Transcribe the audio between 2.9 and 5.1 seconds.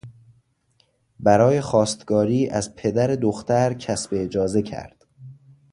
دختر کسب اجازه کرد.